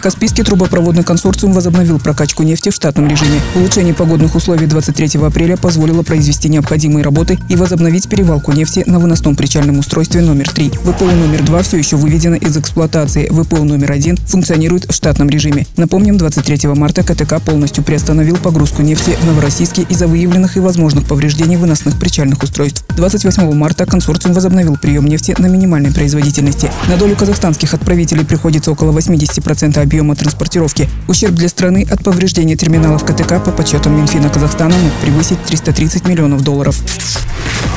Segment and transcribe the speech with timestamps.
[0.00, 3.40] Каспийский трубопроводный консорциум возобновил прокачку нефти в штатном режиме.
[3.54, 9.36] Улучшение погодных условий 23 апреля позволило произвести необходимые работы и возобновить перевалку нефти на выносном
[9.36, 10.70] причальном устройстве номер 3.
[10.70, 13.28] ВПО номер 2 все еще выведено из эксплуатации.
[13.30, 15.66] ВПО номер 1 функционирует в штатном режиме.
[15.76, 21.56] Напомним, 23 марта КТК полностью приостановил погрузку нефти в Новороссийске из-за выявленных и возможных повреждений
[21.56, 22.84] выносных причальных устройств.
[22.96, 26.70] 28 марта консорциум возобновил прием нефти на минимальной производительности.
[26.88, 30.88] На долю казахстанских отправителей приходится около 80% объема транспортировки.
[31.08, 36.42] Ущерб для страны от повреждения терминалов КТК по подсчетам Минфина Казахстана мог превысить 330 миллионов
[36.42, 36.82] долларов.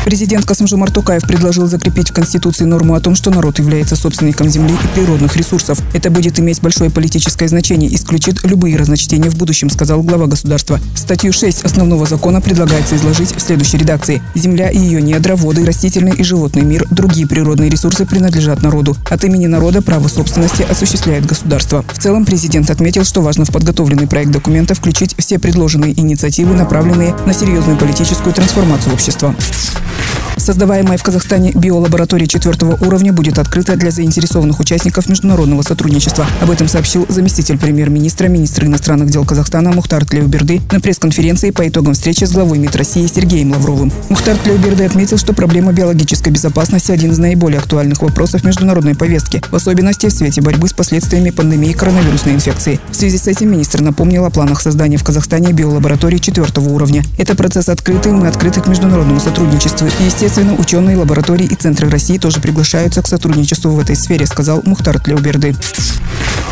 [0.05, 4.73] Президент Касымжу Токаев предложил закрепить в Конституции норму о том, что народ является собственником земли
[4.73, 5.79] и природных ресурсов.
[5.93, 10.79] Это будет иметь большое политическое значение и исключит любые разночтения в будущем, сказал глава государства.
[10.93, 14.21] Статью 6 основного закона предлагается изложить в следующей редакции.
[14.35, 18.97] Земля и ее недра, воды, растительный и животный мир, другие природные ресурсы принадлежат народу.
[19.09, 21.85] От имени народа право собственности осуществляет государство.
[21.93, 27.15] В целом президент отметил, что важно в подготовленный проект документа включить все предложенные инициативы, направленные
[27.25, 29.33] на серьезную политическую трансформацию общества.
[30.43, 36.27] Создаваемая в Казахстане биолаборатория четвертого уровня будет открыта для заинтересованных участников международного сотрудничества.
[36.41, 41.93] Об этом сообщил заместитель премьер-министра, министра иностранных дел Казахстана Мухтар Тлеуберды на пресс-конференции по итогам
[41.93, 43.89] встречи с главой МИД России Сергеем Лавровым.
[44.09, 49.55] Мухтар Тлеуберды отметил, что проблема биологической безопасности– один из наиболее актуальных вопросов международной повестки, в
[49.55, 52.81] особенности в свете борьбы с последствиями пандемии коронавирусной инфекции.
[52.91, 57.03] В связи с этим министр напомнил о планах создания в Казахстане биолаборатории четвертого уровня.
[57.17, 61.89] Это процесс открытый, мы открыты к международному сотрудничеству и, естественно, Естественно, ученые, лаборатории и центры
[61.89, 65.55] России тоже приглашаются к сотрудничеству в этой сфере, сказал Мухтар Тлеуберды.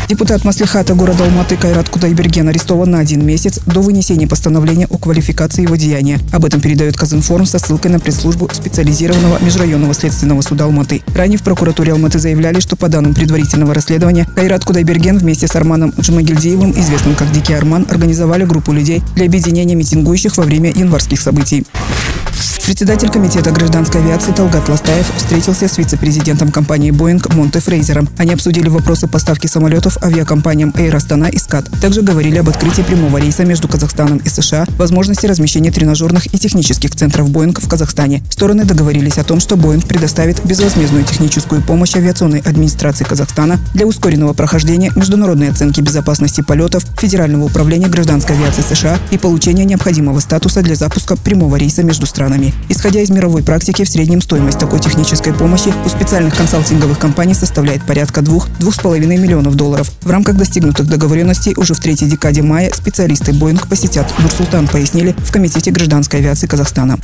[0.08, 5.62] Депутат Маслихата города Алматы Кайрат Кудайберген арестован на один месяц до вынесения постановления о квалификации
[5.62, 6.20] его деяния.
[6.32, 11.02] Об этом передает Казинформ со ссылкой на пресс-службу специализированного межрайонного следственного суда Алматы.
[11.14, 15.92] Ранее в прокуратуре Алматы заявляли, что по данным предварительного расследования Кайрат Кудайберген вместе с Арманом
[15.98, 21.64] Джумагильдеевым, известным как Дикий Арман, организовали группу людей для объединения митингующих во время январских событий.
[22.82, 28.08] Председатель комитета гражданской авиации Талгат Ластаев встретился с вице-президентом компании «Боинг» Монте Фрейзером.
[28.16, 31.68] Они обсудили вопросы поставки самолетов авиакомпаниям «Эйр Астана» и «Скат».
[31.80, 36.96] Также говорили об открытии прямого рейса между Казахстаном и США, возможности размещения тренажерных и технических
[36.96, 38.22] центров «Боинг» в Казахстане.
[38.30, 44.32] Стороны договорились о том, что «Боинг» предоставит безвозмездную техническую помощь авиационной администрации Казахстана для ускоренного
[44.32, 50.74] прохождения международной оценки безопасности полетов Федерального управления гражданской авиации США и получения необходимого статуса для
[50.74, 52.31] запуска прямого рейса между странами.
[52.68, 57.84] Исходя из мировой практики, в среднем стоимость такой технической помощи у специальных консалтинговых компаний составляет
[57.86, 59.90] порядка 2-2,5 миллионов долларов.
[60.02, 65.32] В рамках достигнутых договоренностей уже в третьей декаде мая специалисты Боинг посетят Нурсултан, пояснили в
[65.32, 66.98] Комитете гражданской авиации Казахстана.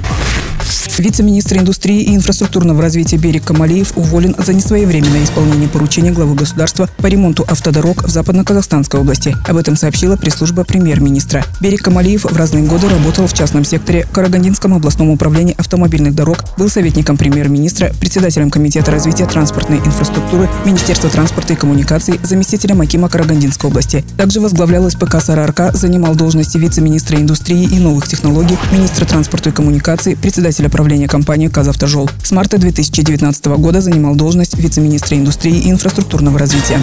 [0.99, 7.07] Вице-министр индустрии и инфраструктурного развития Берег Камалиев уволен за несвоевременное исполнение поручения главы государства по
[7.07, 9.37] ремонту автодорог в Западно-Казахстанской области.
[9.47, 11.45] Об этом сообщила пресс-служба премьер-министра.
[11.61, 14.73] Берег Камалиев в разные годы работал в частном секторе Карагандинском
[15.09, 21.57] областном управлении автомобильных дорог, был советником премьер-министра, председателем Комитета развития транспортной инфраструктуры Министерства транспорта и
[21.57, 24.05] коммуникаций, заместителем Акима Карагандинской области.
[24.17, 30.17] Также возглавлял СПК Сарарка, занимал должности вице-министра индустрии и новых технологий, министра транспорта и коммуникаций,
[30.17, 32.11] председателя правления компании «Казавтожол».
[32.23, 36.81] С марта 2019 года занимал должность вице-министра индустрии и инфраструктурного развития.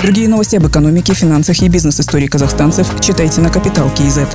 [0.00, 4.28] Другие новости об экономике, финансах и бизнес-истории казахстанцев читайте на Капитал Киезет.